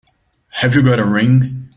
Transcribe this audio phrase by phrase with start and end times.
[0.53, 1.67] Have you got a ring?